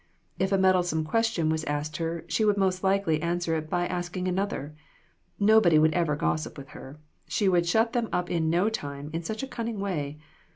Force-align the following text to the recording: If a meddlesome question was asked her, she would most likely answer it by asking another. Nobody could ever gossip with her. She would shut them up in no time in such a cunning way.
If 0.39 0.51
a 0.51 0.57
meddlesome 0.57 1.05
question 1.05 1.49
was 1.51 1.63
asked 1.65 1.97
her, 1.97 2.25
she 2.27 2.43
would 2.43 2.57
most 2.57 2.83
likely 2.83 3.21
answer 3.21 3.55
it 3.55 3.69
by 3.69 3.85
asking 3.85 4.27
another. 4.27 4.73
Nobody 5.39 5.77
could 5.77 5.93
ever 5.93 6.15
gossip 6.15 6.57
with 6.57 6.69
her. 6.69 6.99
She 7.27 7.47
would 7.47 7.67
shut 7.67 7.93
them 7.93 8.09
up 8.11 8.27
in 8.31 8.49
no 8.49 8.67
time 8.67 9.11
in 9.13 9.21
such 9.21 9.43
a 9.43 9.47
cunning 9.47 9.79
way. 9.79 10.17